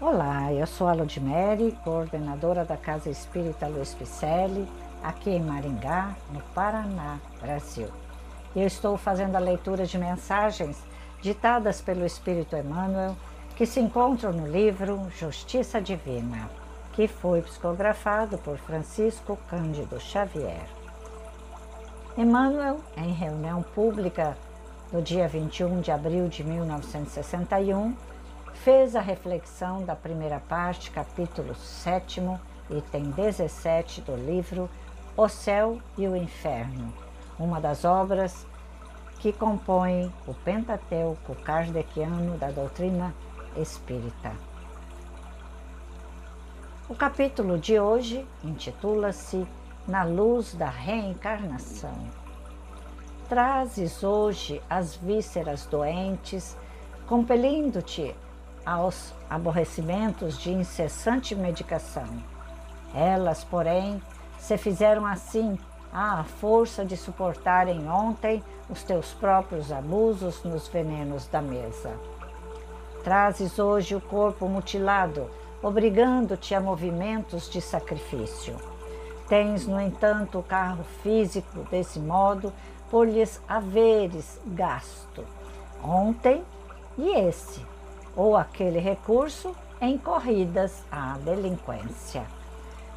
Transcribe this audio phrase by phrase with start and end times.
[0.00, 4.64] Olá, eu sou a Ludmere, coordenadora da Casa Espírita Luiz Picelli,
[5.02, 7.88] aqui em Maringá, no Paraná, Brasil.
[8.54, 10.80] Eu estou fazendo a leitura de mensagens
[11.20, 13.16] ditadas pelo Espírito Emmanuel,
[13.56, 16.48] que se encontram no livro Justiça Divina,
[16.92, 20.68] que foi psicografado por Francisco Cândido Xavier.
[22.16, 24.38] Emmanuel, em reunião pública
[24.92, 27.96] no dia 21 de abril de 1961,
[28.64, 32.20] fez a reflexão da primeira parte, capítulo 7,
[32.70, 34.68] item 17 do livro
[35.16, 36.92] O Céu e o Inferno,
[37.38, 38.46] uma das obras
[39.20, 43.14] que compõem o Pentateuco kardeciano da doutrina
[43.56, 44.32] espírita.
[46.88, 49.46] O capítulo de hoje intitula-se
[49.86, 51.96] Na Luz da Reencarnação.
[53.28, 56.56] Trazes hoje as vísceras doentes,
[57.06, 58.14] compelindo-te
[58.64, 62.08] aos aborrecimentos de incessante medicação.
[62.94, 64.02] Elas, porém,
[64.38, 65.58] se fizeram assim
[65.92, 71.92] à força de suportarem ontem os teus próprios abusos nos venenos da mesa.
[73.02, 75.30] Trazes hoje o corpo mutilado,
[75.62, 78.56] obrigando-te a movimentos de sacrifício.
[79.28, 82.52] Tens, no entanto, o carro físico, desse modo,
[82.90, 85.24] por lhes haveres gasto.
[85.82, 86.42] Ontem
[86.96, 87.64] e esse,
[88.16, 92.24] ou aquele recurso em corridas à delinquência.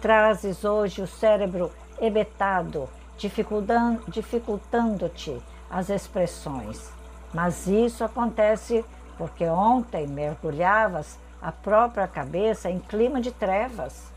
[0.00, 6.90] Trazes hoje o cérebro hebetado, dificultando-te as expressões.
[7.32, 8.84] Mas isso acontece
[9.16, 14.12] porque ontem mergulhavas a própria cabeça em clima de trevas.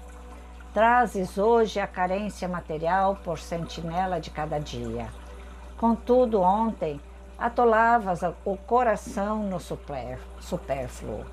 [0.74, 5.08] Trazes hoje a carência material por sentinela de cada dia.
[5.78, 7.00] Contudo, ontem
[7.38, 11.26] atolavas o coração no supérfluo,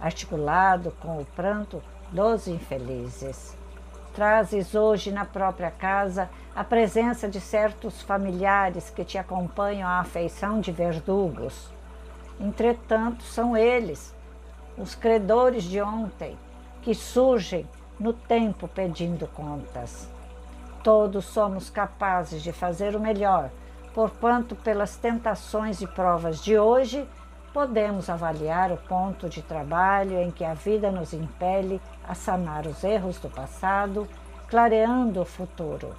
[0.00, 3.56] articulado com o pranto dos infelizes.
[4.14, 10.60] Trazes hoje na própria casa a presença de certos familiares que te acompanham à afeição
[10.60, 11.70] de verdugos.
[12.40, 14.14] Entretanto, são eles,
[14.76, 16.36] os credores de ontem,
[16.82, 17.68] que surgem
[17.98, 20.08] no tempo pedindo contas.
[20.82, 23.50] Todos somos capazes de fazer o melhor
[23.94, 27.08] porquanto pelas tentações e provas de hoje
[27.52, 32.84] podemos avaliar o ponto de trabalho em que a vida nos impele a sanar os
[32.84, 34.08] erros do passado,
[34.48, 35.94] clareando o futuro.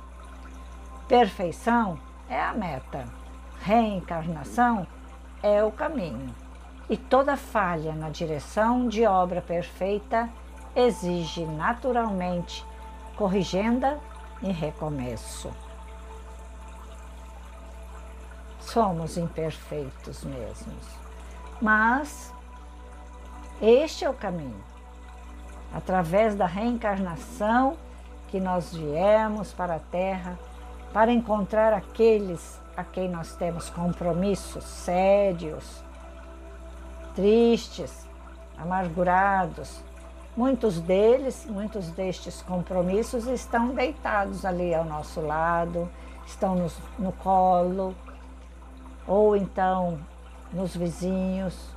[1.07, 3.05] Perfeição é a meta,
[3.61, 4.87] reencarnação
[5.43, 6.33] é o caminho,
[6.89, 10.29] e toda falha na direção de obra perfeita
[10.73, 12.65] exige naturalmente
[13.17, 13.99] corrigenda
[14.41, 15.51] e recomeço.
[18.71, 20.85] Somos imperfeitos mesmos.
[21.61, 22.33] Mas
[23.61, 24.63] este é o caminho.
[25.73, 27.77] Através da reencarnação
[28.29, 30.37] que nós viemos para a Terra
[30.93, 35.83] para encontrar aqueles a quem nós temos compromissos sérios,
[37.13, 38.07] tristes,
[38.57, 39.81] amargurados.
[40.35, 45.89] Muitos deles, muitos destes compromissos estão deitados ali ao nosso lado,
[46.25, 47.93] estão no, no colo,
[49.11, 49.99] ou então
[50.53, 51.75] nos vizinhos,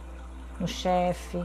[0.60, 1.44] no chefe,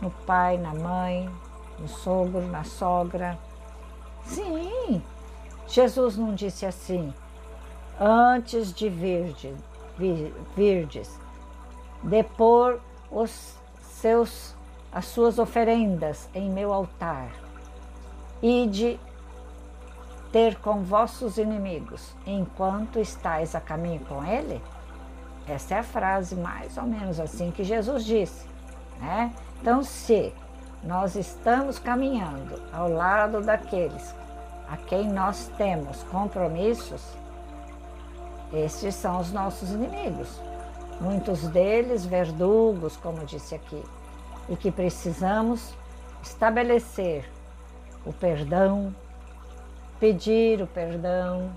[0.00, 1.30] no pai, na mãe,
[1.78, 3.38] no sogro, na sogra.
[4.24, 5.00] Sim,
[5.68, 7.14] Jesus não disse assim,
[8.00, 9.56] antes de virdes,
[12.02, 14.56] depor os seus,
[14.90, 17.30] as suas oferendas em meu altar,
[18.42, 18.98] e de
[20.32, 24.60] ter com vossos inimigos, enquanto estáis a caminho com ele?
[25.48, 28.46] Essa é a frase mais ou menos assim que Jesus disse.
[29.00, 29.32] Né?
[29.60, 30.32] Então, se
[30.84, 34.14] nós estamos caminhando ao lado daqueles
[34.68, 37.02] a quem nós temos compromissos,
[38.52, 40.28] estes são os nossos inimigos.
[41.00, 43.82] Muitos deles verdugos, como disse aqui,
[44.48, 45.74] e que precisamos
[46.22, 47.24] estabelecer
[48.04, 48.94] o perdão,
[50.00, 51.50] pedir o perdão,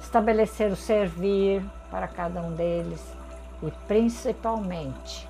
[0.00, 3.02] estabelecer o servir, para cada um deles
[3.62, 5.28] e principalmente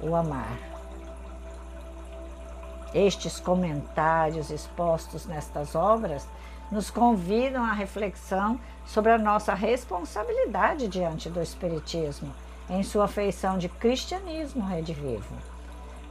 [0.00, 0.56] o amar.
[2.94, 6.26] Estes comentários expostos nestas obras
[6.70, 12.32] nos convidam à reflexão sobre a nossa responsabilidade diante do Espiritismo,
[12.68, 15.34] em sua feição de cristianismo redivivo.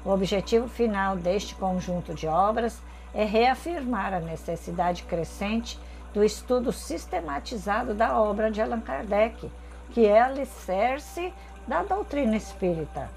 [0.05, 2.79] O objetivo final deste conjunto de obras
[3.13, 5.79] é reafirmar a necessidade crescente
[6.13, 9.51] do estudo sistematizado da obra de Allan Kardec
[9.95, 11.33] que é alicerce
[11.65, 13.09] da doutrina espírita,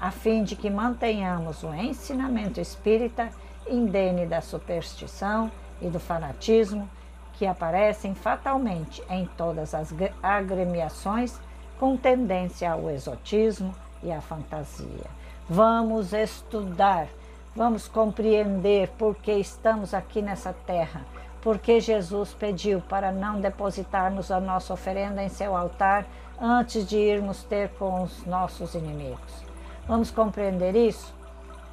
[0.00, 3.28] a fim de que mantenhamos o ensinamento espírita
[3.68, 6.88] indene da superstição e do fanatismo
[7.34, 11.38] que aparecem fatalmente em todas as agremiações
[11.78, 15.10] com tendência ao exotismo e à fantasia.
[15.46, 17.06] Vamos estudar,
[17.54, 21.02] vamos compreender por que estamos aqui nessa terra,
[21.44, 26.06] porque Jesus pediu para não depositarmos a nossa oferenda em seu altar
[26.40, 29.44] antes de irmos ter com os nossos inimigos.
[29.86, 31.14] Vamos compreender isso?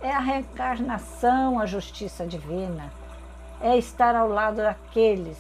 [0.02, 2.92] É a reencarnação, a justiça divina
[3.62, 5.38] é estar ao lado daqueles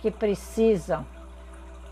[0.00, 1.04] que precisam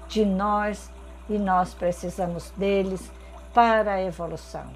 [0.08, 0.90] de nós
[1.28, 3.12] e nós precisamos deles
[3.52, 4.66] para a evolução.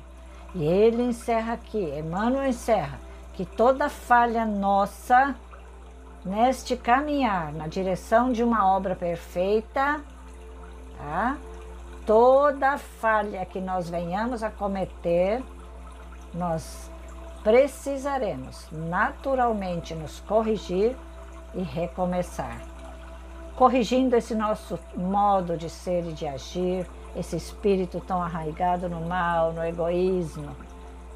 [0.55, 2.99] E ele encerra aqui, Emmanuel encerra,
[3.33, 5.35] que toda falha nossa
[6.29, 10.01] neste caminhar na direção de uma obra perfeita,
[10.99, 11.39] tá?
[12.05, 15.43] Toda falha que nós venhamos a cometer,
[16.35, 16.91] nós
[17.43, 20.95] precisaremos naturalmente nos corrigir
[21.55, 22.61] e recomeçar.
[23.57, 26.87] Corrigindo esse nosso modo de ser e de agir,
[27.17, 30.55] esse espírito tão arraigado no mal, no egoísmo,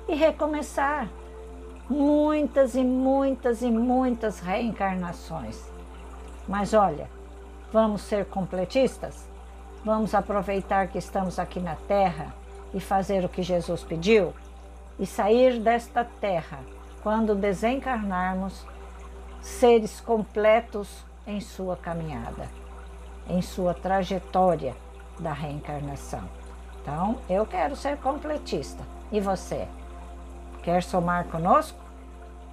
[0.09, 1.09] e recomeçar
[1.89, 5.61] muitas e muitas e muitas reencarnações.
[6.49, 7.09] Mas olha,
[7.73, 9.29] vamos ser completistas?
[9.85, 12.35] Vamos aproveitar que estamos aqui na Terra
[12.73, 14.33] e fazer o que Jesus pediu?
[14.99, 16.61] e sair desta terra
[17.03, 18.65] quando desencarnarmos,
[19.41, 22.49] seres completos em sua caminhada,
[23.29, 24.77] em sua trajetória
[25.19, 26.23] da reencarnação.
[26.81, 28.85] Então, eu quero ser completista.
[29.11, 29.67] E você?
[30.63, 31.79] Quer somar conosco?